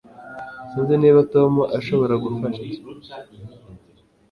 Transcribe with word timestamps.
Sinzi 0.69 0.93
niba 1.01 1.19
Tom 1.33 1.53
ashobora 1.77 2.13
gufasha 2.23 2.63